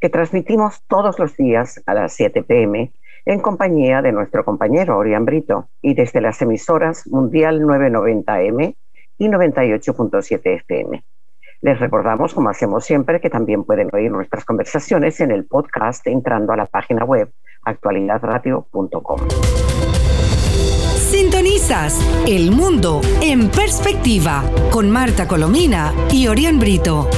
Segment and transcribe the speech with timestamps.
[0.00, 2.92] que transmitimos todos los días a las 7 pm
[3.26, 8.76] en compañía de nuestro compañero Orián Brito y desde las emisoras Mundial 990M
[9.18, 11.04] y 98.7 FM.
[11.60, 16.52] Les recordamos, como hacemos siempre, que también pueden oír nuestras conversaciones en el podcast entrando
[16.52, 17.32] a la página web
[17.64, 19.20] actualidadradio.com.
[20.96, 27.08] Sintonizas El Mundo en Perspectiva con Marta Colomina y Orián Brito.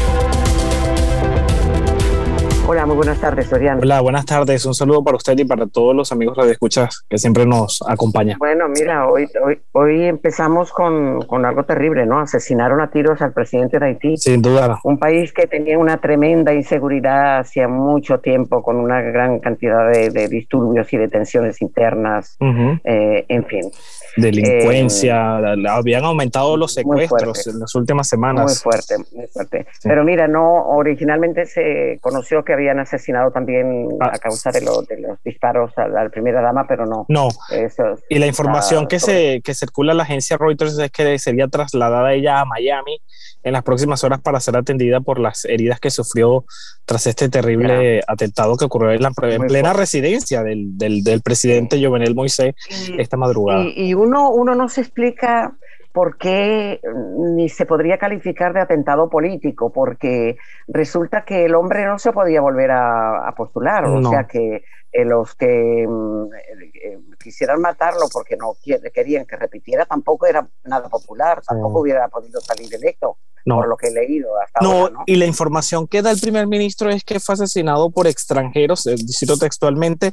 [2.69, 3.79] Hola, muy buenas tardes, Orián.
[3.81, 4.67] Hola, buenas tardes.
[4.67, 8.39] Un saludo para usted y para todos los amigos de Escuchas que siempre nos acompañan.
[8.41, 12.19] Bueno, mira, hoy, hoy, hoy empezamos con, con, algo terrible, ¿no?
[12.19, 14.17] Asesinaron a tiros al presidente de Haití.
[14.17, 14.81] Sin duda.
[14.83, 20.11] Un país que tenía una tremenda inseguridad hacía mucho tiempo, con una gran cantidad de,
[20.11, 22.37] de disturbios y de tensiones internas,
[22.83, 23.71] eh, en fin.
[24.17, 28.45] Delincuencia, eh, habían aumentado los secuestros en las últimas semanas.
[28.45, 29.67] Muy fuerte, muy fuerte.
[29.79, 29.89] Sí.
[29.89, 34.11] Pero mira, no, originalmente se conoció que habían asesinado también ah.
[34.15, 37.07] a causa de, lo, de, los disparos a la primera dama, pero no.
[37.09, 37.29] No.
[37.51, 41.49] Eso y la información que, se, que circula en la agencia Reuters es que sería
[41.49, 43.01] trasladada ella a Miami
[43.43, 46.45] en las próximas horas para ser atendida por las heridas que sufrió
[46.85, 51.85] tras este terrible atentado que ocurrió en la en plena residencia del, del, del presidente.
[51.85, 53.63] Jovenel Moisés y, esta madrugada.
[53.63, 55.57] Y, y uno, uno no se explica
[55.97, 56.79] por qué
[57.17, 60.37] ni se podría calificar de atentado político, porque
[60.69, 64.07] resulta que el hombre no se podía volver a, a postular, no.
[64.07, 68.53] o sea que eh, los que eh, quisieran matarlo porque no
[68.93, 71.81] querían que repitiera tampoco era nada popular, tampoco sí.
[71.85, 73.17] hubiera podido salir electo.
[73.47, 73.57] No.
[73.57, 75.05] por lo que he leído hasta no, ahora, ¿no?
[75.07, 79.07] Y la información que da el primer ministro es que fue asesinado por extranjeros, es
[79.07, 80.13] decir, textualmente,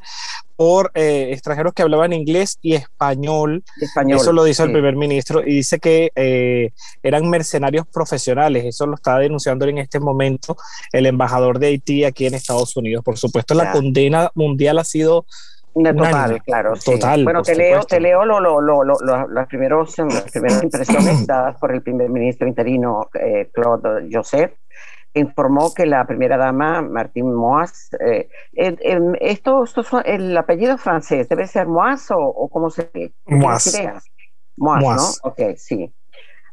[0.56, 3.64] por eh, extranjeros que hablaban inglés y español.
[3.82, 4.68] español eso lo dice sí.
[4.68, 8.66] el primer ministro y dice que eh, eran mercenarios profesionales.
[8.66, 10.56] Eso lo está denunciando en este momento
[10.92, 13.04] el embajador de Haití aquí en Estados Unidos.
[13.04, 13.64] Por supuesto, ya.
[13.64, 15.26] la condena mundial ha sido
[15.74, 16.74] total, claro.
[16.74, 17.20] Total.
[17.20, 17.24] Sí.
[17.24, 18.84] Bueno, te leo, te leo lo, lo, lo,
[19.28, 24.54] las, primeros, las primeras impresiones dadas por el primer ministro interino eh, Claude Joseph.
[25.16, 28.76] Informó que la primera dama, Martín Moas, eh, eh,
[29.22, 33.80] esto, esto el apellido francés, ¿debe ser Moas o, o cómo se Moas.
[34.58, 35.30] Moas, Moas, ¿no?
[35.30, 35.94] Ok, sí.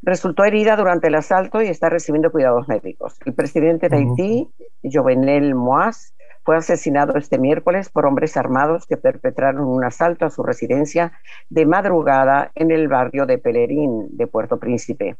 [0.02, 3.18] Resultó herida durante el asalto y está recibiendo cuidados médicos.
[3.24, 4.90] El presidente de Haití, uh -huh.
[4.92, 10.42] Jovenel Moas, fue asesinado este miércoles por hombres armados que perpetraron un asalto a su
[10.42, 11.12] residencia
[11.48, 15.16] de madrugada en el barrio de Pelerín de Puerto Príncipe.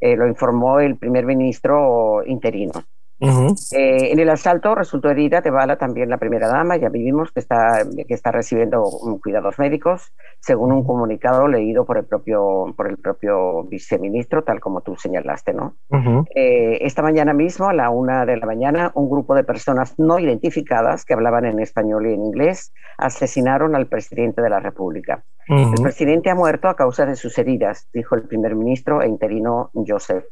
[0.00, 2.72] Eh, lo informó el primer ministro interino.
[3.20, 3.76] Uh -huh.
[3.76, 7.40] eh, en el asalto resultó herida de bala también la primera dama, ya vivimos que
[7.40, 8.84] está, que está recibiendo
[9.20, 14.82] cuidados médicos, según un comunicado leído por el propio, por el propio viceministro, tal como
[14.82, 15.74] tú señalaste, ¿no?
[15.90, 16.26] Uh -huh.
[16.34, 20.20] eh, esta mañana mismo, a la una de la mañana, un grupo de personas no
[20.20, 25.24] identificadas que hablaban en español y en inglés asesinaron al presidente de la República.
[25.48, 25.74] Uh -huh.
[25.76, 29.70] El presidente ha muerto a causa de sus heridas, dijo el primer ministro e interino
[29.74, 30.24] Joseph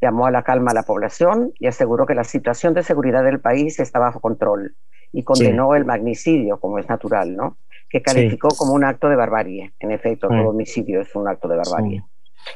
[0.00, 3.40] llamó a la calma a la población y aseguró que la situación de seguridad del
[3.40, 4.74] país está bajo control
[5.12, 5.78] y condenó sí.
[5.78, 7.56] el magnicidio, como es natural, ¿no?
[7.88, 8.58] Que calificó sí.
[8.58, 9.72] como un acto de barbarie.
[9.80, 12.04] En efecto, todo homicidio es un acto de barbarie.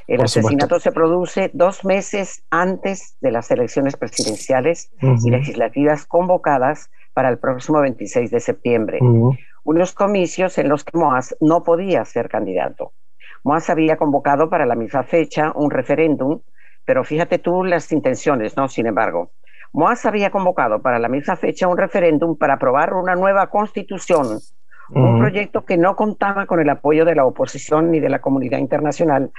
[0.06, 0.80] El Por asesinato supuesto.
[0.80, 5.26] se produce dos meses antes de las elecciones presidenciales uh -huh.
[5.26, 8.98] y legislativas convocadas para el próximo 26 de septiembre.
[9.02, 9.38] Uh -huh.
[9.64, 12.92] Unos comicios en los que Moaz no podía ser candidato.
[13.44, 16.40] Moaz había convocado para la misma fecha un referéndum
[16.84, 18.68] pero fíjate tú las intenciones, ¿no?
[18.68, 19.30] Sin embargo,
[19.72, 24.38] Moaz había convocado para la misma fecha un referéndum para aprobar una nueva constitución,
[24.90, 28.58] un proyecto que no contaba con el apoyo de la oposición ni de la comunidad
[28.58, 29.32] internacional.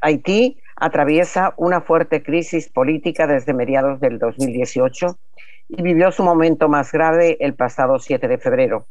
[0.00, 5.16] Haití atraviesa una fuerte crisis política desde mediados del 2018
[5.70, 8.86] y vivió su momento más grave el pasado 7 de febrero,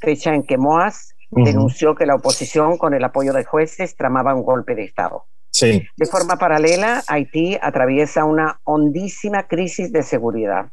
[0.00, 1.44] fecha en que Moaz uh -huh.
[1.44, 5.24] denunció que la oposición, con el apoyo de jueces, tramaba un golpe de Estado.
[5.50, 5.86] Sí.
[5.96, 10.66] De forma paralela, Haití atraviesa una hondísima crisis de seguridad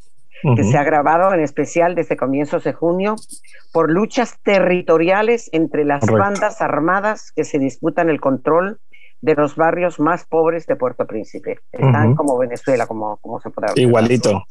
[0.43, 0.55] uh -huh.
[0.55, 3.15] que se ha agravado en especial desde comienzos de junio
[3.71, 6.23] por luchas territoriales entre las Correcto.
[6.23, 8.79] bandas armadas que se disputan el control
[9.21, 11.59] de los barrios más pobres de Puerto Príncipe.
[11.71, 14.43] Están como Venezuela, como, como se puede Igualito.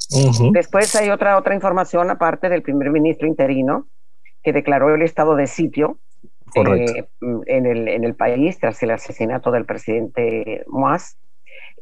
[0.52, 3.86] Después hay otra, otra información aparte del primer ministro interino
[4.42, 5.98] que declaró el estado de sitio
[6.56, 7.08] eh,
[7.46, 11.18] en, el, en el país tras el asesinato del presidente Moaz.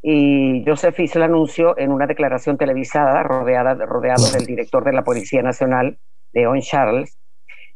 [0.03, 5.03] Y Joseph hizo el anuncio en una declaración televisada rodeada, rodeado del director de la
[5.03, 5.99] Policía Nacional,
[6.33, 7.19] Leon Charles,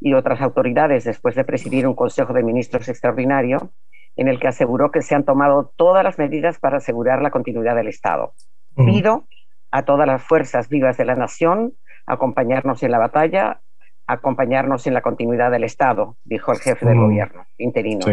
[0.01, 3.73] y otras autoridades después de presidir un Consejo de Ministros extraordinario
[4.17, 7.77] en el que aseguró que se han tomado todas las medidas para asegurar la continuidad
[7.77, 8.35] del Estado.
[8.77, 9.27] Pido
[9.71, 11.75] a todas las fuerzas vivas de la nación
[12.07, 13.61] acompañarnos en la batalla
[14.09, 17.03] acompañarnos en la continuidad del Estado, dijo el jefe del mm.
[17.03, 18.07] gobierno interino.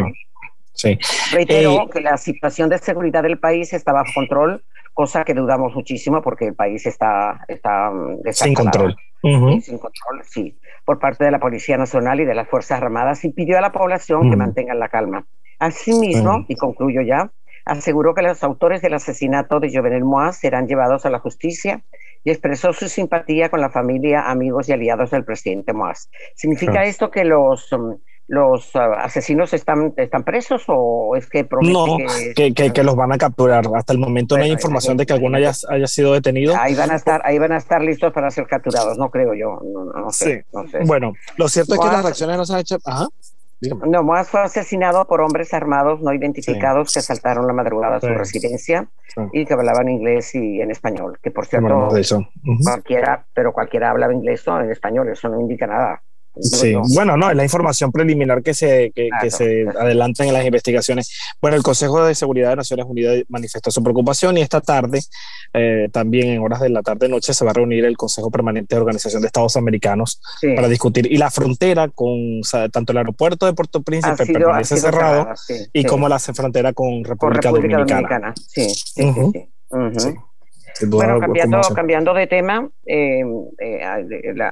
[0.74, 0.98] Sí.
[1.32, 4.62] Reitero eh, que la situación de seguridad del país está bajo control,
[4.92, 7.90] cosa que dudamos muchísimo porque el país está, está
[8.30, 8.94] sin control.
[9.22, 13.30] Sin control, sí, por parte de la Policía Nacional y de las Fuerzas Armadas y
[13.30, 15.26] pidió a la población que mantengan la calma.
[15.58, 17.32] Asimismo, y concluyo ya,
[17.64, 21.82] aseguró que los autores del asesinato de Jovenel Moaz serán llevados a la justicia
[22.26, 26.08] y expresó su simpatía con la familia, amigos y aliados del presidente Moaz.
[26.34, 31.98] ¿Significa esto que los, um, los uh, asesinos están, están presos o es que No,
[32.34, 33.64] que, que, los van a capturar.
[33.76, 36.56] Hasta el momento no hay información de que alguno haya, haya sido detenido.
[36.58, 39.60] Ahí van, a estar, ahí van a estar listos para ser capturados, no creo yo.
[39.62, 40.44] No, sé,
[40.84, 42.78] Bueno, lo cierto es que las reacciones no se han hecho...
[42.84, 43.06] Ajá.
[43.60, 48.08] No, Moaz fue asesinado por hombres armados no identificados que asaltaron la madrugada a su
[48.08, 48.88] residencia
[49.32, 51.18] y que hablaban inglés y en español.
[51.22, 51.88] Que por cierto,
[52.62, 56.02] cualquiera, pero cualquiera hablaba inglés o en español, eso no indica nada.
[56.40, 61.10] Sí, bueno, no, es la información preliminar que se, que, se adelanta en las investigaciones.
[61.40, 65.00] Bueno, el Consejo de Seguridad de Naciones Unidas manifestó su preocupación y esta tarde,
[65.54, 68.80] eh, también en horas de la tarde-noche, se va a reunir el Consejo Permanente de
[68.80, 70.20] Organización de Estados Americanos
[70.54, 71.10] para discutir.
[71.10, 75.28] Y la frontera con tanto el aeropuerto de Puerto Príncipe permanece cerrado
[75.72, 78.34] y como la frontera con República, Dominicana.
[78.48, 79.12] Sí, sí,
[79.96, 80.14] sí.
[80.88, 83.22] Bueno, cambiando, cambiando de tema, eh,
[83.58, 83.80] eh,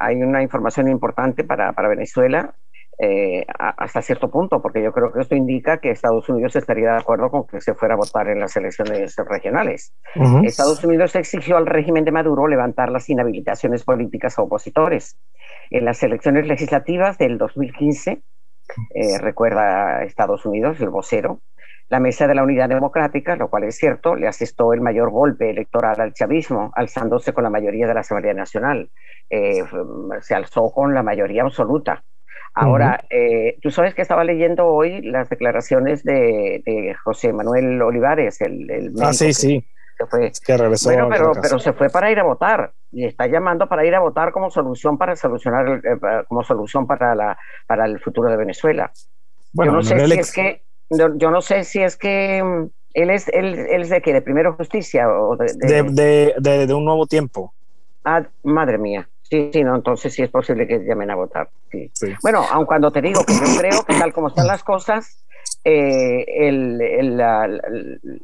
[0.01, 2.55] hay una información importante para, para Venezuela
[2.99, 6.99] eh, hasta cierto punto, porque yo creo que esto indica que Estados Unidos estaría de
[6.99, 9.93] acuerdo con que se fuera a votar en las elecciones regionales.
[10.45, 15.19] Estados Unidos exigió al régimen de Maduro levantar las inhabilitaciones políticas a opositores.
[15.71, 18.23] En las elecciones legislativas del 2015,
[19.21, 21.41] recuerda Estados Unidos, el vocero,
[21.95, 25.51] la Mesa de la Unidad Democrática, lo cual es cierto, le asestó el mayor golpe
[25.51, 28.91] electoral al chavismo, alzándose con la mayoría de la Asamblea Nacional.
[29.31, 29.63] Eh,
[30.21, 32.03] se alzó con la mayoría absoluta.
[32.53, 38.69] Ahora, eh, tú sabes que estaba leyendo hoy las declaraciones de, José Manuel Olivares, el,
[38.69, 39.65] el Ah, sí, sí.
[39.97, 40.33] Se fue.
[40.85, 44.01] bueno, pero, pero se fue para ir a votar y está llamando para ir a
[44.01, 47.39] votar como solución para solucionar, eh, como solución para, la,
[47.69, 48.91] para el futuro de Venezuela.
[49.53, 53.11] Bueno, Yo no sé si es que yo no sé si es que mm, él
[53.11, 56.85] es, él, él es de que de primero justicia o de de, de, de, un
[56.85, 57.53] nuevo tiempo.
[58.05, 59.09] Ah, madre mía.
[59.23, 61.49] Sí, sí, no, entonces sí es posible que llamen a votar.
[61.71, 61.91] Sí.
[62.23, 65.25] Bueno, aun cuando te digo que yo creo que tal como están las cosas,
[65.65, 67.49] eh, el, el, la,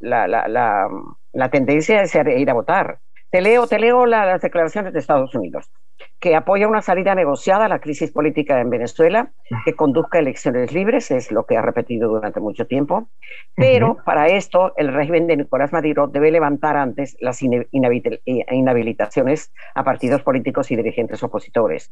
[0.00, 0.88] la, la,
[1.32, 2.98] la, tendencia es ir a votar.
[3.30, 5.70] Te leo, te leo las declaraciones de Estados Unidos
[6.18, 9.32] que apoya una salida negociada a la crisis política en Venezuela,
[9.64, 13.08] que conduzca a elecciones libres, es lo que ha repetido durante mucho tiempo,
[13.54, 20.22] pero para esto el régimen de Nicolás Maduro debe levantar antes las inhabilitaciones a partidos
[20.22, 21.90] políticos y dirigentes opositores.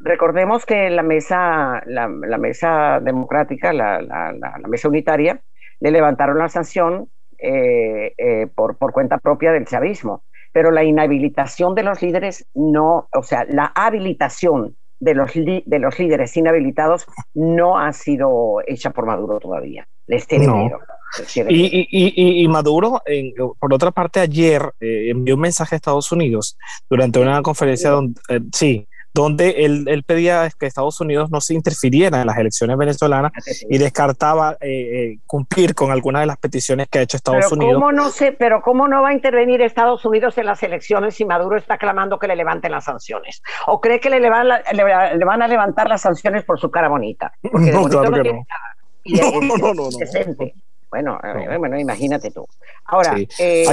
[0.00, 4.36] Recordemos que la mesa, la, mesa democrática, la,
[4.68, 5.40] mesa unitaria,
[5.80, 11.74] le levantaron la sanción eh, eh, por, por cuenta propia del chavismo pero la inhabilitación
[11.74, 17.78] de los líderes no, o sea, la habilitación de los, de los líderes inhabilitados no
[17.78, 19.88] ha sido hecha por Maduro todavía.
[20.06, 20.78] Les tiene miedo.
[21.48, 23.02] Y, y, y, Maduro,
[23.58, 26.56] por otra parte, ayer eh, envió un mensaje a Estados Unidos
[26.88, 32.20] durante una conferencia donde, eh, sí, donde él, pedía que Estados Unidos no se interfiriera
[32.20, 33.32] en las elecciones venezolanas
[33.68, 37.56] y descartaba eh, eh, cumplir con algunas de las peticiones que ha hecho Estados pero
[37.56, 37.74] Unidos.
[37.74, 41.24] ¿cómo no sé, pero ¿cómo no va a intervenir Estados Unidos en las elecciones si
[41.24, 43.42] Maduro está clamando que le levanten las sanciones?
[43.66, 44.50] ¿O cree que le, le, van,
[45.42, 47.32] a levantar las sanciones por su cara bonita?
[47.42, 48.32] no, claro que
[49.04, 49.40] no.
[49.40, 49.88] no, no, no,
[50.92, 52.46] Bueno, eh, bueno, imagínate tú.
[52.84, 53.64] Ahora, eh,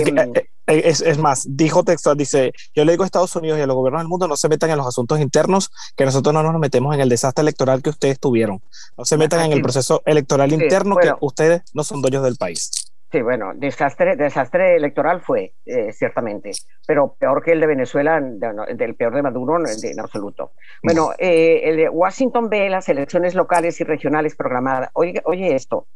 [0.65, 4.01] es, más, dijo textual, dice, yo le digo a Estados Unidos y a los gobiernos
[4.01, 7.01] del mundo no se metan en los asuntos internos, que nosotros no nos metemos en
[7.01, 8.61] el desastre electoral que ustedes tuvieron.
[8.97, 12.89] No se metan en el proceso electoral interno que ustedes no son dueños del país.
[13.11, 16.51] Sí, bueno, desastre, desastre electoral fue, eh, ciertamente,
[16.85, 20.51] pero peor que el de Venezuela, del peor de Maduro en absoluto.
[20.83, 24.91] Bueno, eh, el de Washington ve las elecciones locales y regionales programadas.
[24.93, 25.87] Oye, oye esto,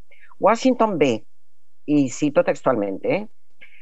[0.44, 1.24] Washington ve
[1.86, 3.28] y cito textualmente, ¿eh?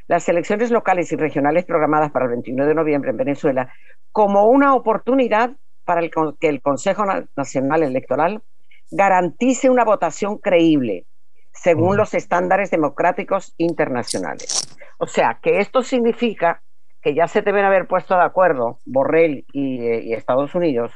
[0.08, 3.74] las elecciones locales y regionales programadas para el 21 de noviembre en Venezuela
[4.12, 5.52] como una oportunidad
[5.86, 7.04] para el, que el Consejo
[7.36, 8.44] Nacional Electoral
[8.92, 11.08] garantice una votación creíble
[11.52, 14.78] según los estándares democráticos internacionales.
[15.00, 16.62] O sea, que esto significa
[17.02, 20.92] que ya se deben haber puesto de acuerdo Borrell y, eh, Estados Unidos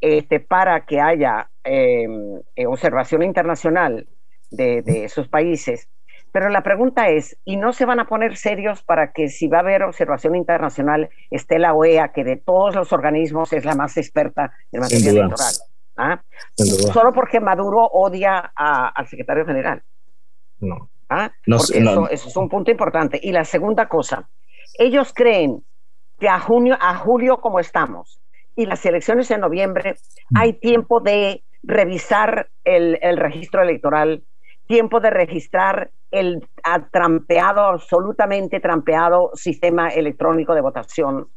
[0.00, 4.06] este, para que haya em, eh, observación internacional
[4.56, 5.88] de, esos países.
[6.32, 9.58] Pero la pregunta es, ¿y no se van a poner serios para que si va
[9.58, 13.96] a haber observación internacional esté la OEA, que de todos los organismos es la más
[13.96, 15.54] experta en materia electoral?
[15.96, 16.20] ¿Ah?
[16.56, 19.82] Solo porque Maduro odia al secretario general.
[20.60, 20.90] No.
[21.08, 21.30] ¿Ah?
[21.46, 23.18] porque eso, es un punto importante.
[23.22, 24.28] Y la segunda cosa,
[24.78, 25.62] ellos creen
[26.18, 28.20] que a junio, a julio como estamos,
[28.54, 29.96] y las elecciones en noviembre,
[30.30, 30.36] mm.
[30.38, 34.24] hay tiempo de revisar el, el registro electoral,
[34.66, 36.46] tiempo de registrar el
[36.92, 41.28] trampeado, absolutamente trampeado sistema electrónico de votación,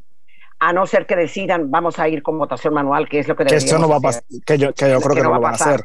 [0.59, 3.45] a no ser que decidan vamos a ir con votación manual, que es lo que
[3.45, 5.53] deberíamos que no va a pasar, que yo, que yo creo que, no, lo van
[5.53, 5.81] a hacer.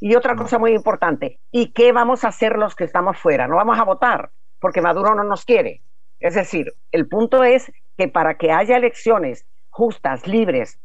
[0.00, 3.48] Y otra cosa muy importante, ¿y qué vamos a hacer los que estamos fuera?
[3.48, 5.80] No vamos a votar porque Maduro no nos quiere.
[6.20, 10.78] Es decir, el punto es que para que haya elecciones justas, libres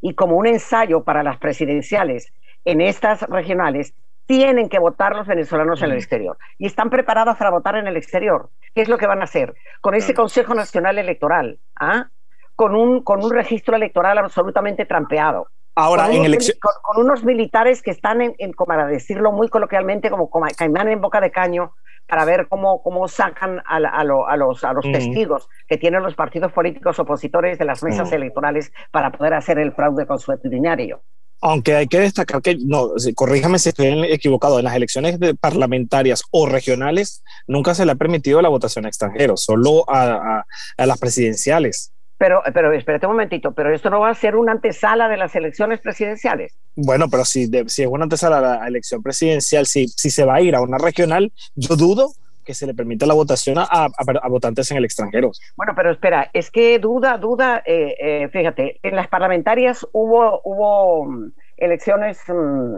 [0.00, 2.32] y como un ensayo para las presidenciales
[2.64, 3.94] en estas regionales,
[4.30, 7.96] tienen que votar los venezolanos en el exterior y están preparados para votar en el
[7.96, 8.48] exterior.
[8.76, 9.54] ¿Qué es lo que van a hacer?
[9.80, 12.10] Con ese Consejo Nacional Electoral, ¿ah?
[12.54, 15.48] con, un, con un registro electoral absolutamente trampeado.
[15.74, 20.10] Ahora, con, en unos, con, unos militares que están, en, como para decirlo muy coloquialmente,
[20.10, 21.72] como, como caimán en boca de caño,
[22.06, 26.52] para ver cómo, cómo sacan a, a, los, a los testigos que tienen los partidos
[26.52, 31.02] políticos opositores de las mesas electorales para poder hacer el fraude consuetudinario.
[31.40, 36.46] Aunque hay que destacar que, no, corríjame si estoy equivocado, en las elecciones parlamentarias o
[36.46, 40.44] regionales nunca se le ha permitido la votación a extranjeros, solo a,
[40.76, 41.92] a las presidenciales.
[42.20, 45.34] Pero, pero espérate un momentito, pero esto no va a ser una antesala de las
[45.34, 46.54] elecciones presidenciales.
[46.76, 50.34] Bueno, pero si, si es una antesala a la elección presidencial, si, si se va
[50.34, 52.12] a ir a una regional, yo dudo
[52.50, 55.30] que se le permita la votación a, a, votantes en el extranjero.
[55.56, 61.04] Bueno, pero espera, es que duda, duda, eh, eh, fíjate, en las parlamentarias hubo, hubo
[61.04, 62.76] mm, elecciones mm,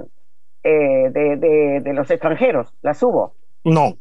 [0.62, 3.34] eh, de, de, de los extranjeros, las hubo.
[3.64, 3.96] No.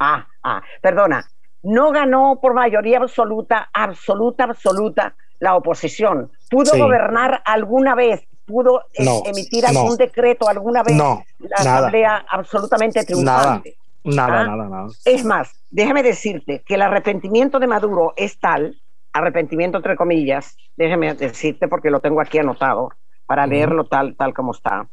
[0.00, 1.24] Ah, ah, perdona,
[1.62, 6.32] no ganó por mayoría absoluta, absoluta, absoluta la oposición.
[6.50, 8.26] ¿Pudo gobernar alguna vez?
[8.44, 10.96] ¿Pudo eh, emitir algún decreto alguna vez?
[10.96, 13.76] No, la Asamblea absolutamente triunfante.
[14.04, 14.46] Nada, ¿Ah?
[14.46, 18.76] nada, nada, Es más, déjame decirte que el arrepentimiento de Maduro es tal,
[19.12, 22.90] arrepentimiento entre comillas, déjame decirte porque lo tengo aquí anotado
[23.26, 24.88] para leerlo tal, tal como está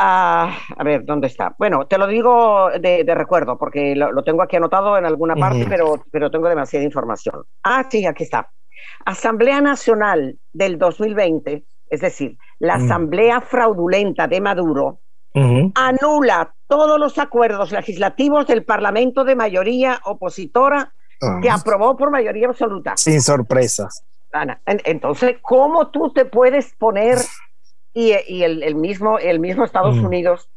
[0.00, 1.56] Ah, a ver, ¿dónde está?
[1.58, 6.04] Bueno, te lo digo de, recuerdo, porque lo, tengo aquí anotado en alguna parte, pero,
[6.12, 7.42] pero tengo demasiada información.
[7.64, 8.48] Ah, sí, aquí está.
[9.04, 15.00] Asamblea Nacional del 2020, es decir, la Asamblea Fraudulenta de Maduro,
[15.74, 20.92] anula todos los acuerdos legislativos del Parlamento de mayoría opositora
[21.42, 22.96] que aprobó por mayoría absoluta.
[22.96, 24.04] Sin sorpresas.
[24.32, 27.18] Ana, entonces, ¿cómo tú te puedes poner
[27.92, 30.04] y, el, mismo, el mismo Estados mm.
[30.04, 30.48] Unidos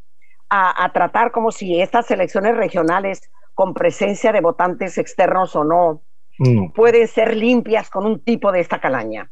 [0.50, 3.22] a, tratar como si estas elecciones regionales
[3.56, 6.02] con presencia de votantes externos o no
[6.38, 6.74] mm.
[6.74, 9.32] pueden ser limpias con un tipo de esta calaña.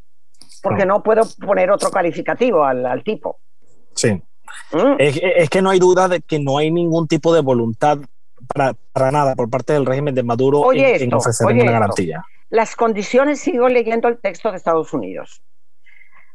[0.63, 3.39] Porque no, puedo poner otro calificativo al, tipo.
[3.95, 4.21] Sí.
[4.71, 4.95] Mm.
[4.99, 7.99] Es, que no hay duda de que no hay ningún tipo de voluntad
[8.53, 12.23] para, para nada por parte del régimen de Maduro en, ofrecer una garantía.
[12.49, 15.41] Las condiciones, sigo leyendo el texto de Estados Unidos.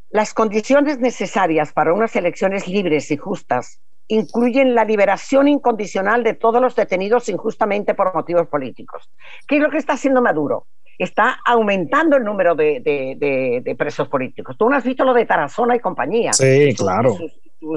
[0.09, 6.61] Las condiciones necesarias para unas elecciones libres y justas incluyen la liberación incondicional de todos
[6.61, 9.09] los detenidos injustamente por motivos políticos.
[9.47, 10.67] ¿Qué es lo que está haciendo Maduro?
[10.97, 14.55] Está aumentando el número de, presos políticos.
[14.57, 16.31] Tú no has visto lo de Tarazona y compañía.
[16.33, 17.17] Sí, claro.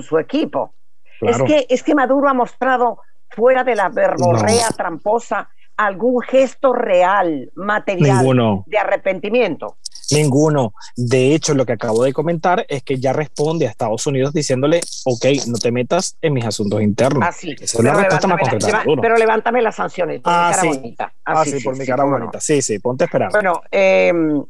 [0.02, 0.74] Su, equipo.
[1.20, 7.50] Es, que, es que Maduro ha mostrado fuera de la verborrea tramposa algún gesto real,
[7.54, 9.76] material de arrepentimiento.
[10.10, 10.72] Ninguno.
[10.96, 14.80] De hecho, lo que acabo de comentar es que ya responde a Estados Unidos diciéndole,
[15.04, 17.22] ok, no te metas en mis asuntos internos.
[17.26, 17.50] Así.
[17.50, 18.82] Ah, es la respuesta más concreta.
[19.00, 20.20] pero levántame las sanciones.
[20.20, 20.78] Por ah, mi cara sí.
[20.78, 21.12] bonita.
[21.24, 22.40] Ah, sí, por mi cara bonita.
[22.40, 23.30] Sí, sí, ponte a esperar.
[23.30, 24.42] Bueno, em,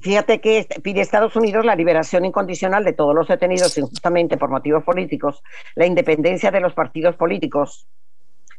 [0.00, 4.84] fíjate que pide Estados Unidos la liberación incondicional de todos los detenidos injustamente por motivos
[4.84, 5.42] políticos,
[5.74, 7.86] la independencia de los partidos políticos,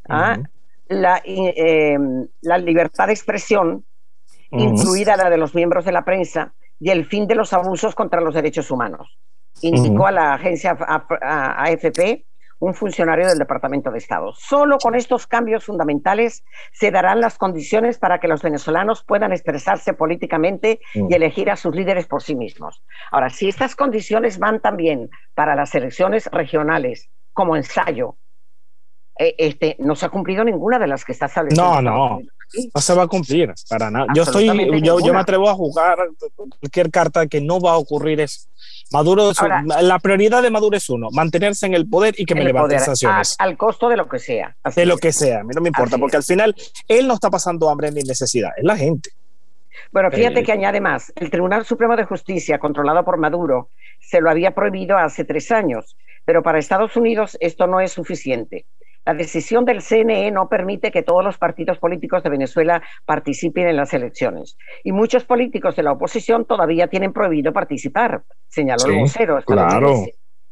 [0.07, 3.83] la, em, la libertad de expresión
[4.51, 8.21] incluida la de los miembros de la prensa, y el fin de los abusos contra
[8.21, 9.17] los derechos humanos.
[9.61, 12.25] Indicó a la agencia AFP
[12.59, 14.33] un funcionario del Departamento de Estado.
[14.33, 19.93] Solo con estos cambios fundamentales se darán las condiciones para que los venezolanos puedan expresarse
[19.93, 21.13] políticamente y mm.
[21.13, 22.83] elegir a sus líderes por sí mismos.
[23.11, 28.17] Ahora, si estas condiciones van también para las elecciones regionales como ensayo,
[29.19, 31.81] eh, este, no se ha cumplido ninguna de las que está estableciendo.
[31.81, 32.19] No, no,
[32.73, 34.07] no se va a cumplir para nada.
[34.15, 34.47] Yo estoy,
[34.81, 35.97] yo, yo, me atrevo a jugar
[36.59, 38.47] cualquier carta que no va a ocurrir eso.
[38.91, 39.31] Maduro,
[39.81, 43.35] la prioridad de Maduro es uno, mantenerse en el poder y que me levanten sanciones.
[43.37, 44.55] al costo de lo que sea.
[44.75, 46.55] de lo que sea, a mí no me importa, porque al final
[46.87, 49.09] él no está pasando hambre ni necesidad, es la gente.
[49.91, 54.29] Bueno, fíjate que añade más, el Tribunal Supremo de Justicia, controlado por Maduro, se lo
[54.29, 58.65] había prohibido hace tres años, pero para Estados Unidos esto no es suficiente.
[59.07, 63.77] La decisión del CNE no permite que todos los partidos políticos de Venezuela participen en
[63.77, 64.57] las elecciones.
[64.83, 69.93] Y muchos políticos de la oposición todavía tienen prohibido participar, señaló el vocero claro.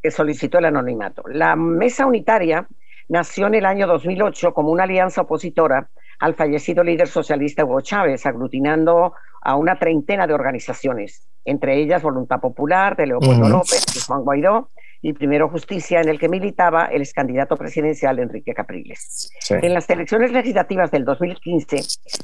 [0.01, 1.23] que solicitó el anonimato.
[1.27, 2.65] La mesa unitaria
[3.09, 8.25] nació en el año 2008 como una alianza opositora al fallecido líder socialista Hugo Chávez,
[8.25, 14.23] aglutinando a una treintena de organizaciones, entre ellas Voluntad Popular de Leopoldo López y Juan
[14.23, 14.69] Guaidó,
[15.05, 19.29] y Primero Justicia, en el que militaba el ex candidato presidencial Enrique Capriles.
[19.51, 21.83] En las elecciones legislativas del 2015,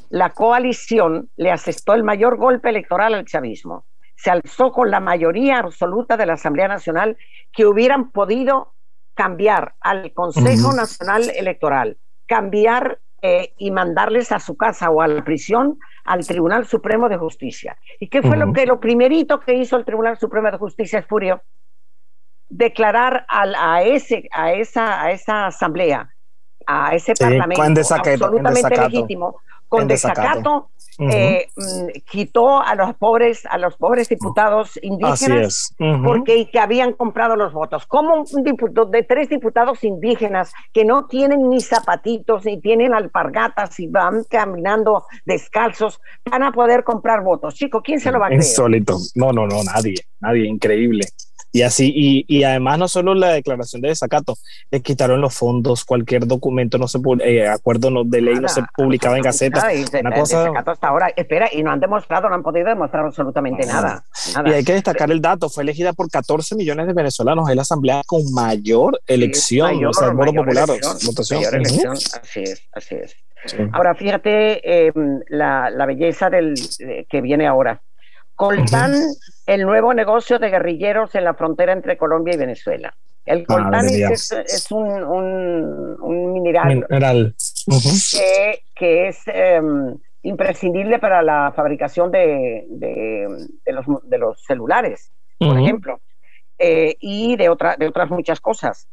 [0.09, 3.85] la coalición le asestó el mayor golpe electoral al chavismo.
[4.15, 7.17] Se alzó con la mayoría absoluta de la Asamblea Nacional
[7.53, 8.73] que hubieran podido
[9.13, 15.23] cambiar al Consejo Nacional Electoral, cambiar eh, y mandarles a su casa o a la
[15.23, 17.77] prisión al Tribunal Supremo de Justicia.
[17.99, 21.43] ¿Y qué fue lo que lo primerito que hizo el Tribunal Supremo de Justicia, Espurio?
[22.51, 26.13] Declarar a, ese, a, esa, a esa asamblea,
[26.67, 33.77] a ese parlamento absolutamente legítimo, con desacato, eh, mm, quitó a los pobres, a los
[33.77, 37.85] pobres diputados indígenas porque que habían comprado los votos.
[37.87, 43.79] ¿Cómo un diputado de tres diputados indígenas que no tienen ni zapatitos ni tienen alpargatas
[43.79, 47.55] y van caminando descalzos van a poder comprar votos?
[47.55, 48.43] Chico, ¿quién se lo va a creer?
[48.43, 48.97] Insólito.
[49.15, 51.05] No, no, no, nadie, nadie, increíble.
[51.51, 54.35] Y así, y, y, además no solo la declaración de desacato,
[54.69, 59.17] le quitaron los fondos, cualquier documento, no se eh, acuerdo de ley no se publicaba
[59.17, 59.67] en Gaceta.
[59.99, 60.51] una cosa...
[60.55, 64.03] Hasta ahora, espera, y no han demostrado, no han podido demostrar absolutamente nada,
[64.45, 67.63] Y hay que destacar el dato, fue elegida por 14 millones de venezolanos, es la
[67.63, 70.69] asamblea con mayor elección, o sea, voto popular,
[71.05, 71.43] votación.
[71.53, 73.15] elección, así es, así es.
[73.73, 77.81] Ahora, fíjate em, la, la, belleza del, eh, que viene ahora.
[78.41, 78.95] Coltán,
[79.45, 82.91] el nuevo negocio de guerrilleros en la frontera entre Colombia y Venezuela.
[83.23, 84.31] El coltán es,
[84.71, 87.35] un, mineral,
[88.75, 92.65] que, es em, imprescindible para la fabricación de,
[93.67, 96.01] los, celulares, por ejemplo,
[96.57, 98.87] eh, y de, otra, de otras muchas cosas.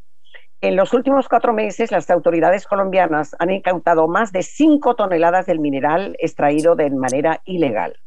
[0.61, 5.59] En los últimos cuatro meses, las autoridades colombianas han incautado más de cinco toneladas del
[5.59, 7.99] mineral extraído de manera ilegal.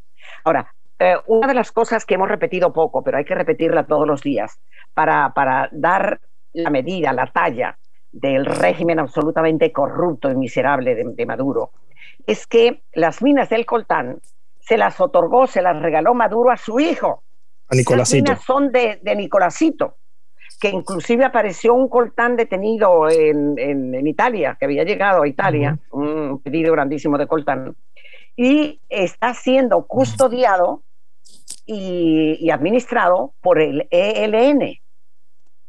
[0.43, 0.71] Ahora,
[1.03, 4.21] eh, una de las cosas que hemos repetido poco, pero hay que repetirla todos los
[4.21, 4.59] días,
[4.93, 6.21] para, para dar
[6.53, 7.75] la medida, la talla
[8.11, 11.71] del régimen absolutamente corrupto y miserable de, Maduro,
[12.27, 14.19] es que las minas del coltán
[14.59, 17.23] se las otorgó, se las regaló Maduro a su hijo.
[17.67, 18.17] A Nicolásito.
[18.17, 19.95] Las minas son de, de Nicolásito,
[20.59, 26.39] que inclusive apareció un coltán detenido en, en, Italia, que había llegado a Italia, un
[26.43, 27.75] pedido grandísimo de coltán,
[28.35, 30.83] y está siendo custodiado
[31.73, 34.77] y, administrado por el ELN.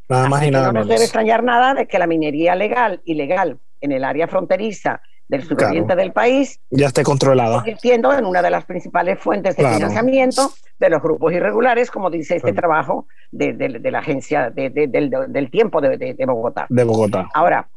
[0.08, 3.58] Nada más y nada no nos debe extrañar nada de que la minería legal, ilegal,
[3.80, 7.56] en el área fronteriza del suroriente del país ya esté controlada.
[7.56, 12.36] Convirtiendo en una de las principales fuentes de financiamiento de los grupos irregulares, como dice
[12.36, 13.54] este trabajo de,
[13.90, 16.66] la agencia del, tiempo de, Bogotá.
[16.68, 17.28] De Bogotá.
[17.32, 17.68] Ahora,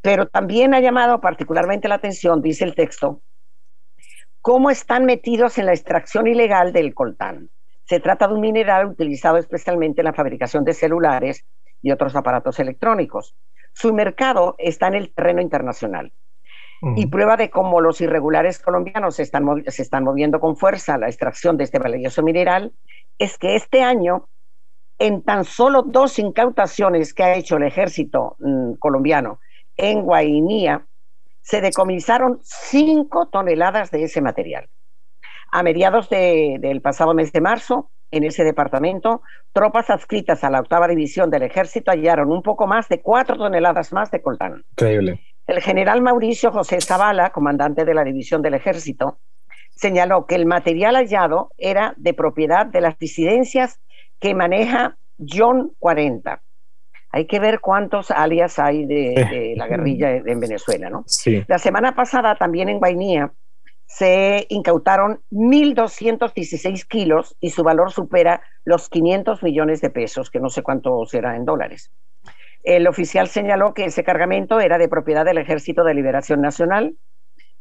[0.00, 3.20] pero también ha llamado particularmente la atención, dice el texto,
[4.40, 7.50] cómo están metidos en la extracción ilegal del coltán.
[7.88, 11.46] Se trata de un mineral utilizado especialmente en la fabricación de celulares
[11.80, 13.34] y otros aparatos electrónicos.
[13.72, 16.12] Su mercado está en el terreno internacional.
[16.94, 20.98] Y prueba de cómo los irregulares colombianos se están, se están moviendo con fuerza a
[20.98, 22.72] la extracción de este valioso mineral
[23.18, 24.28] es que este año,
[24.98, 29.40] en tan solo dos incautaciones que ha hecho el ejército mm, colombiano
[29.76, 30.86] en Guainía,
[31.40, 34.68] se decomisaron cinco toneladas de ese material.
[35.50, 40.88] A mediados del pasado mes de marzo, en ese departamento, tropas adscritas a la octava
[40.88, 44.64] división del ejército hallaron un poco más de cuatro toneladas más de coltán.
[44.72, 45.20] Increíble.
[45.46, 49.18] El general Mauricio José Zavala, comandante de la división del ejército,
[49.70, 53.80] señaló que el material hallado era de propiedad de las disidencias
[54.18, 56.42] que maneja John 40.
[57.10, 61.04] Hay que ver cuántos alias hay de, la guerrilla en Venezuela, ¿no?
[61.06, 61.42] Sí.
[61.48, 63.32] La semana pasada también en Guainía
[63.88, 70.50] se incautaron 1.216 kilos y su valor supera los 500 millones de pesos, que no
[70.50, 71.90] sé cuánto será en dólares.
[72.62, 76.96] El oficial señaló que ese cargamento era de propiedad del Ejército de Liberación Nacional,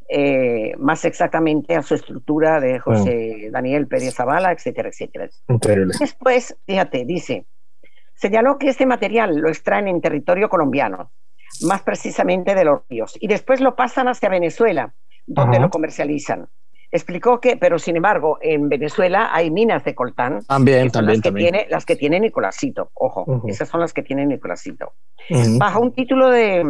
[0.09, 5.29] eh, más exactamente a su estructura de José Daniel Pérez Zavala, etcétera, etcétera.
[5.99, 7.45] Después, fíjate, dice,
[8.15, 11.11] señaló que este material lo extraen en territorio colombiano,
[11.61, 14.93] más precisamente de los ríos, y después lo pasan hacia Venezuela,
[15.27, 16.47] donde lo comercializan.
[16.89, 20.39] Explicó que, pero sin embargo, en Venezuela hay minas de coltán.
[20.45, 21.51] También, también, las que también.
[21.51, 24.93] Tiene, las que tiene Nicolásito, ojo, esas son las que tiene Nicolásito.
[25.57, 26.63] Bajo un título de,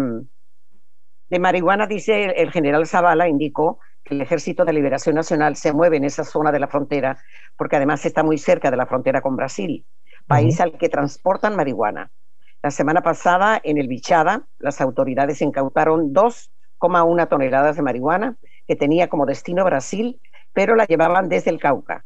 [1.30, 5.98] de marihuana, dice el, general Zavala, indicó que el Ejército de Liberación Nacional se mueve
[5.98, 7.20] en esa zona de la frontera,
[7.56, 9.86] porque además está muy cerca de la frontera con Brasil,
[10.26, 12.10] país al que transportan marihuana.
[12.64, 18.36] La semana pasada, en el Bichada, las autoridades incautaron 2,1 toneladas de marihuana
[18.68, 20.20] que tenía como destino Brasil,
[20.54, 22.06] pero la llevaban desde el Cauca.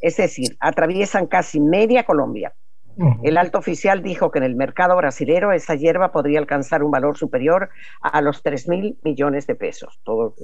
[0.00, 2.54] Es decir, atraviesan casi media Colombia.
[3.22, 7.16] El alto oficial dijo que en el mercado brasilero esa hierba podría alcanzar un valor
[7.16, 7.70] superior
[8.02, 10.00] a los 3 mil millones de pesos.
[10.04, 10.34] Todo,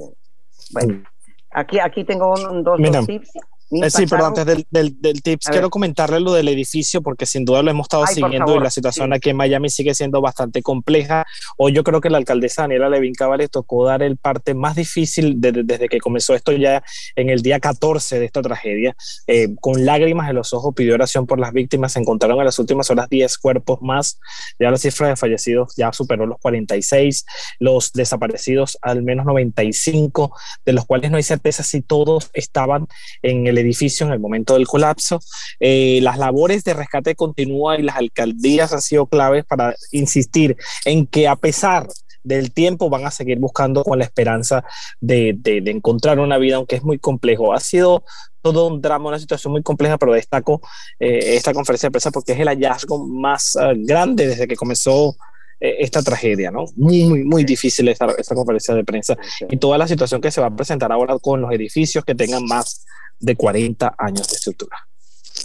[0.73, 1.03] bueno,
[1.51, 3.33] aquí, aquí tengo un, dos, dos tips
[3.71, 7.63] eh, sí, pero antes del, del, tips, quiero comentarle lo del edificio, porque sin duda
[7.63, 11.25] lo hemos estado siguiendo y la situación aquí en Miami sigue siendo bastante compleja.
[11.57, 15.35] Hoy yo creo que la alcaldesa Daniela Levin Cava tocó dar el parte más difícil
[15.39, 16.83] desde que comenzó esto ya
[17.17, 18.97] en el día 14 de esta tragedia.
[19.27, 21.93] Eh, con lágrimas en los ojos pidió oración por las víctimas.
[21.93, 24.19] Se encontraron en las últimas horas 10 cuerpos más.
[24.59, 27.27] Ya la cifra de fallecidos ya superó los 46.
[27.59, 30.33] Los desaparecidos al menos 95,
[30.65, 32.87] de los cuales no hay certeza si todos estaban
[33.23, 35.21] en el edificio en el momento del colapso.
[35.61, 41.07] Eh, las labores de rescate continúan y las alcaldías han sido claves para insistir en
[41.07, 41.87] que a pesar
[42.23, 44.65] del tiempo van a seguir buscando con la esperanza
[45.01, 47.53] de, encontrar una vida, aunque es muy complejo.
[47.53, 48.05] Ha sido
[48.43, 50.61] todo un drama, una situación muy compleja, pero destaco
[50.99, 55.17] eh, esta conferencia de prensa porque es el hallazgo más eh, grande desde que comenzó
[55.59, 56.67] esta tragedia, ¿no?
[56.77, 59.17] Muy, muy, muy difícil esta, esta conferencia de prensa
[59.49, 62.45] y toda la situación que se va a presentar ahora con los edificios que tengan
[62.45, 62.85] más
[63.21, 64.77] de 40 años de estructura.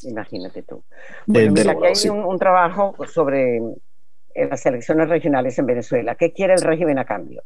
[0.03, 0.83] Imagínate tú.
[1.25, 6.15] Bueno, mira, aquí hay un, trabajo sobre eh, las elecciones regionales en Venezuela.
[6.15, 7.43] ¿Qué quiere el régimen a cambio?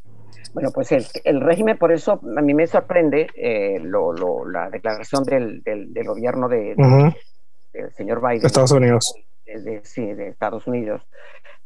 [0.54, 4.70] Bueno, pues el, el régimen, por eso a mí me sorprende eh, lo, lo, la
[4.70, 6.76] declaración del, del, gobierno de,
[7.74, 8.40] del señor Biden.
[8.40, 9.16] De Estados Unidos.
[9.84, 11.02] sí, de Estados Unidos.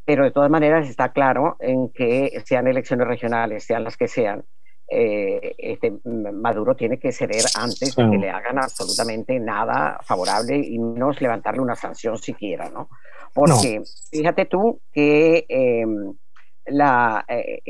[0.05, 4.43] Pero de todas maneras está claro en que sean elecciones regionales, sean las que sean,
[4.91, 10.79] eh, este, Maduro tiene que ceder antes de que le hagan absolutamente nada favorable y
[10.79, 12.89] menos levantarle una sanción siquiera, ¿no?
[13.33, 16.13] Porque fíjate tú que em,
[16.71, 17.61] la, eh,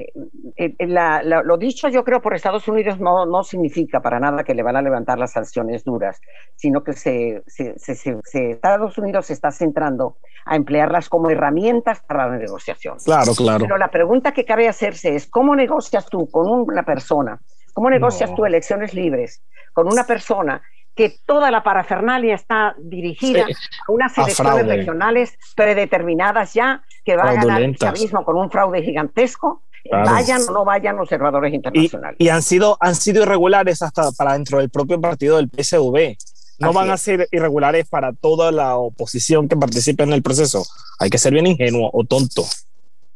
[0.56, 4.54] eh, la, lo dicho yo creo por Estados Unidos no, no significa para nada que
[4.54, 6.20] le van a levantar las sanciones duras,
[6.56, 12.28] sino que se, se, se, Estados Unidos se está centrando a emplearlas como herramientas para
[12.28, 12.98] la negociación.
[13.04, 13.66] Claro, claro.
[13.66, 17.40] Pero la pregunta que cabe hacerse es, ¿cómo negocias tú con una persona?
[17.74, 20.62] ¿Cómo negocias tú elecciones libres con una persona
[21.00, 27.34] que toda la parafernalia está dirigida a unas elecciones regionales predeterminadas ya, que va a
[27.34, 29.62] ganar el chavismo con un fraude gigantesco.
[29.92, 32.18] Vayan o no vayan observadores internacionales.
[32.20, 36.18] Y, han, sido, han sido irregulares hasta para dentro del propio partido del PSV.
[36.60, 40.64] No van a ser irregulares para toda la oposición que participe en el proceso.
[41.00, 42.44] Hay que ser bien ingenuo o tonto.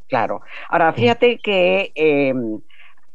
[0.07, 0.41] Claro.
[0.69, 2.33] Ahora, fíjate que eh,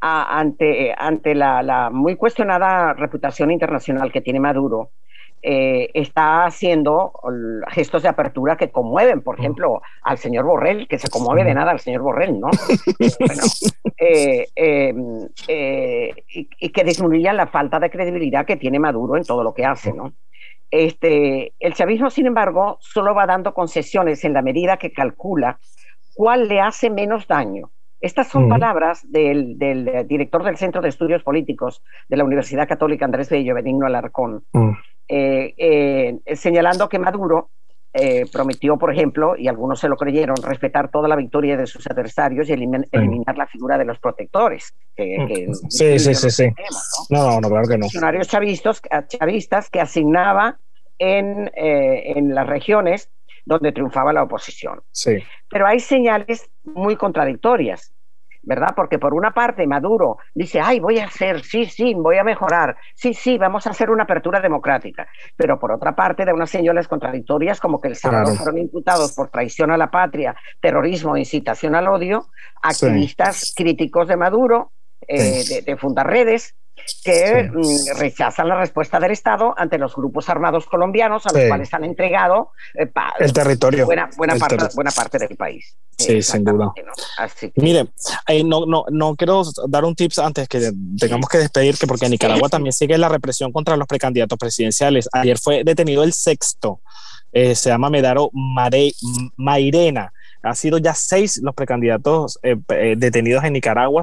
[0.01, 4.91] ante, ante la, muy cuestionada reputación internacional que tiene Maduro,
[5.43, 7.13] eh, está haciendo
[7.69, 11.71] gestos de apertura que conmueven, por ejemplo, al señor Borrell, que se conmueve de nada
[11.71, 12.49] al señor Borrell, ¿no?
[14.01, 19.43] Eh, em, eh, y, que disminuyan la falta de credibilidad que tiene Maduro en todo
[19.43, 20.13] lo que hace, ¿no?
[20.71, 25.59] Este, el chavismo, sin embargo, solo va dando concesiones en la medida que calcula
[26.15, 29.59] cuál le hace menos daño estas son palabras del,
[30.07, 34.71] director del Centro de Estudios Políticos de la Universidad Católica Andrés Bello, Benigno Alarcón, mm.
[34.71, 34.77] eh,
[35.09, 37.51] eh, señalando que Maduro
[38.33, 42.49] prometió, por ejemplo, y algunos se lo creyeron, respetar toda la victoria de sus adversarios
[42.49, 44.73] y eliminar la figura de los protectores.
[44.97, 45.53] Mm.
[45.69, 46.49] sí, sí, sí, sí.
[47.11, 47.41] ¿no?
[47.41, 47.87] no, claro que no.
[47.87, 50.59] Funcionarios chavistas, chavistas que asignaba
[51.01, 53.11] en, en las regiones
[53.49, 54.83] donde triunfaba la oposición.
[54.93, 55.17] Sí.
[55.49, 57.93] Pero hay señales muy contradictorias.
[58.43, 58.69] ¿Verdad?
[58.75, 62.77] Porque por una parte Maduro dice, ay, voy a hacer, sí, sí, voy a mejorar,
[62.95, 66.89] sí, sí, vamos a hacer una apertura democrática, pero por otra parte de unas señales
[66.89, 71.89] contradictorias como que el sábado fueron imputados por traición a la patria, terrorismo, incitación al
[71.89, 72.27] odio,
[72.63, 74.73] activistas críticos de Maduro,
[75.07, 76.55] eh, de, de Fundarredes,
[77.05, 81.73] que mm, rechazan la respuesta del Estado ante los grupos armados colombianos a los cuales
[81.75, 83.87] han entregado eh, el territorio.
[83.87, 85.77] Buena, buena, parte, buena parte del país.
[85.97, 86.73] Sí, sin duda.
[87.57, 87.89] Mire,
[88.45, 92.13] no, no, no quiero dar un tips antes que tengamos que despedir, que porque en
[92.13, 95.09] Nicaragua también sigue la represión contra los precandidatos presidenciales.
[95.13, 96.81] Ayer fue detenido el sexto,
[97.33, 98.93] eh, se llama Medaro Mare,
[99.37, 100.13] Mairena.
[100.43, 102.57] Ha sido ya seis los precandidatos eh,
[102.97, 104.03] detenidos en Nicaragua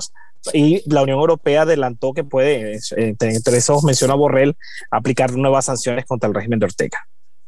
[0.54, 4.56] y la Unión Europea adelantó que puede, entre esos menciona Borrell,
[4.92, 7.00] aplicar nuevas sanciones contra el régimen de Ortega.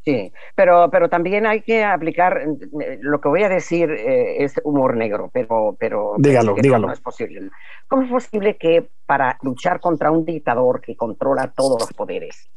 [0.07, 2.41] Sí, pero, pero también hay que aplicar,
[3.01, 6.87] lo que voy a decir eh, es humor negro, pero, pero dígalo, dígalo.
[6.87, 7.49] No, es posible.
[7.89, 12.49] ¿Cómo es posible que para luchar contra un dictador que controla todos los poderes,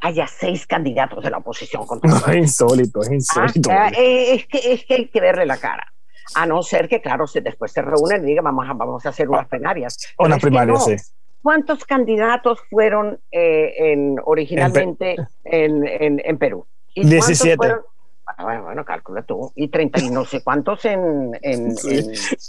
[0.00, 3.68] haya seis candidatos de la oposición contra no, Es insólito, es insólito.
[3.70, 5.92] Ah, eh, es, que, es que hay que verle la cara.
[6.34, 9.10] A no ser que, claro, se, después se reúnen y digan, vamos a, vamos a
[9.10, 10.14] hacer unas primarias.
[10.18, 10.96] Unas primarias, sí.
[11.42, 16.66] ¿Cuántos candidatos fueron eh, en, originalmente en, en, en, Perú?
[16.94, 17.56] ¿Y 17.
[17.56, 17.80] Fueron?
[18.26, 19.52] Ah, bueno, bueno, calcula tú.
[19.54, 21.74] Y 30 y no sé cuántos en, en,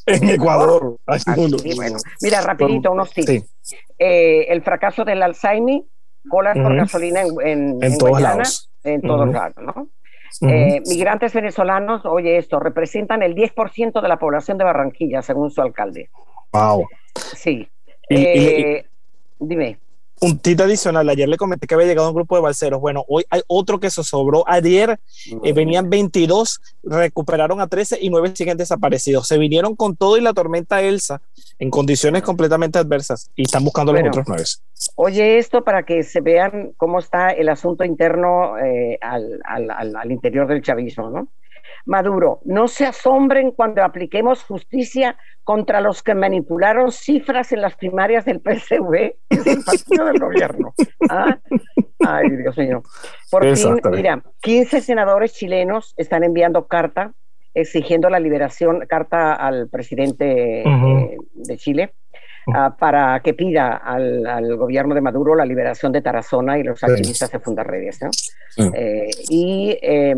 [0.07, 0.97] en Ecuador.
[1.05, 1.97] Ah, sí, bueno.
[2.21, 3.45] Mira, rapidito, unos tips.
[3.61, 3.75] Sí.
[3.99, 5.83] Eh, el fracaso del Alzheimer,
[6.27, 6.63] colas uh -huh.
[6.63, 8.71] por gasolina en, en, todos Guayana, lados.
[8.83, 9.33] En todos uh -huh.
[9.33, 9.89] lados, ¿no?
[10.41, 10.51] Uh -huh.
[10.51, 15.61] eh, migrantes venezolanos, oye esto, representan el 10% de la población de Barranquilla, según su
[15.61, 16.09] alcalde.
[16.51, 16.87] Wow.
[17.15, 17.67] Sí.
[18.09, 18.85] Y, eh,
[19.39, 19.79] y, dime.
[20.19, 22.81] Un tito adicional, ayer le comenté que había llegado un grupo de balseros.
[22.81, 24.43] Bueno, hoy hay otro que se sobró.
[24.47, 24.99] Ayer
[25.43, 29.27] eh, venían 22, recuperaron a 13 y 9 siguen desaparecidos.
[29.27, 31.21] Se vinieron con todo y la tormenta Elsa
[31.59, 34.43] en condiciones completamente adversas y están buscando bueno, los otros 9.
[34.95, 39.95] Oye, esto para que se vean cómo está el asunto interno eh, al, al, al,
[39.95, 41.27] al interior del chavismo, ¿no?
[41.87, 48.25] Maduro, no se asombren cuando apliquemos justicia contra los que manipularon cifras en las primarias
[48.25, 50.73] del PSV, es el partido del gobierno.
[51.09, 51.39] ¿Ah?
[52.05, 52.83] Ay, Dios mío.
[53.31, 57.13] Por fin, mira, 15 senadores chilenos están enviando carta
[57.57, 61.09] exigiendo la liberación, carta al presidente uh -huh.
[61.09, 61.93] eh, de Chile,
[62.47, 66.83] uh, para que pida al, al, gobierno de Maduro la liberación de Tarazona y los
[66.83, 67.99] activistas de Fundarredes.
[68.01, 68.11] ¿no?
[68.75, 70.15] Eh, y eh,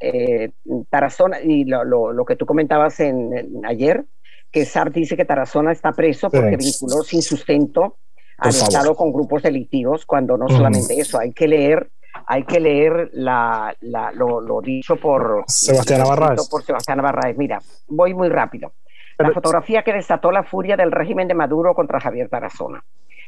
[0.00, 0.50] eh,
[0.88, 4.04] Tarazona, y lo, lo, lo, que tú comentabas en, en ayer,
[4.50, 7.98] que SAR dice que Tarazona está preso porque vinculó sin sustento
[8.38, 11.90] al Estado con grupos delictivos, cuando no solamente eso, hay que leer
[12.26, 16.02] hay que leer la, la, lo, lo, dicho por Sebastián.
[16.50, 17.36] Por Sebastián Navarraez.
[17.36, 18.72] Mira, voy muy rápido.
[19.18, 22.82] La fotografía que desató la furia del régimen de Maduro contra Javier Tarazona.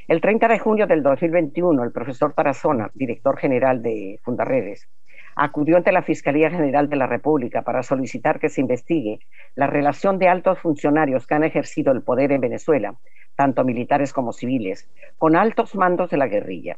[0.08, 4.88] El 30 de junio del 2021, el profesor Tarazona, director general de Fundarredes,
[5.36, 9.20] acudió ante la Fiscalía General de la República para solicitar que se investigue
[9.54, 12.94] la relación de altos funcionarios que han ejercido el poder en Venezuela,
[13.36, 16.76] tanto militares como civiles, con altos mandos de la guerrilla.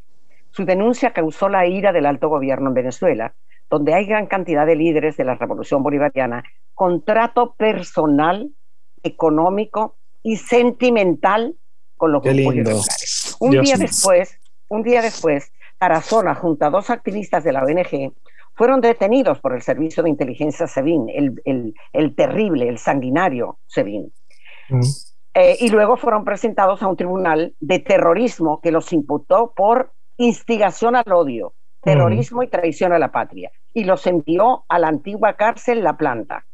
[0.50, 3.34] Su denuncia causó la ira del alto gobierno en Venezuela,
[3.68, 8.50] donde hay gran cantidad de líderes de la revolución bolivariana con trato personal,
[9.02, 11.56] económico y sentimental
[11.96, 13.36] con los grupos.
[13.40, 13.90] Un Dios día Dios.
[13.90, 14.38] después,
[14.68, 18.12] un día después, Tarazona, junto a dos activistas de la ONG,
[18.54, 24.12] fueron detenidos por el servicio de inteligencia SEBIN, el, el, el terrible, el sanguinario SEBIN.
[24.68, 24.80] Mm.
[25.34, 30.94] Eh, y luego fueron presentados a un tribunal de terrorismo que los imputó por instigación
[30.94, 32.44] al odio, terrorismo mm.
[32.44, 36.46] y traición a la patria, y los envió a la antigua cárcel La Planta.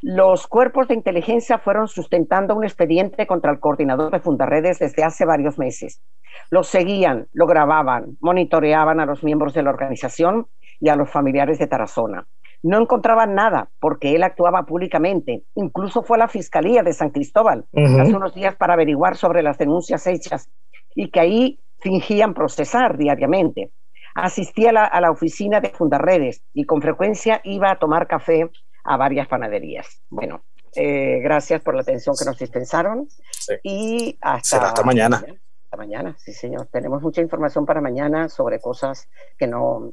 [0.00, 5.24] Los cuerpos de inteligencia fueron sustentando un expediente contra el coordinador de Fundarredes desde hace
[5.24, 6.02] varios meses.
[6.50, 10.46] Los seguían, lo grababan, monitoreaban a los miembros de la organización
[10.80, 12.26] y a los familiares de Tarazona.
[12.62, 15.44] No encontraban nada porque él actuaba públicamente.
[15.54, 18.00] Incluso fue a la Fiscalía de San Cristóbal uh -huh.
[18.02, 20.50] hace unos días para averiguar sobre las denuncias hechas
[20.94, 23.70] y que ahí fingían procesar diariamente.
[24.14, 28.50] Asistía a la, a la oficina de Fundarredes y con frecuencia iba a tomar café
[28.84, 30.02] a varias panaderías.
[30.08, 30.42] Bueno,
[30.74, 33.54] eh, gracias por la atención que nos dispensaron sí.
[33.62, 35.16] y hasta, Será hasta mañana.
[35.16, 36.68] Hasta mañana, sí señor.
[36.72, 39.92] Tenemos mucha información para mañana sobre cosas que no,